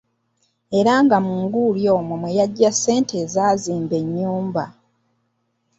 [0.79, 4.65] Era nga mu nguuli omwo mwe yajja ssente ezaazimba ennyumba.